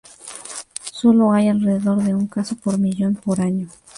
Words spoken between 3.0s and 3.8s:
por año.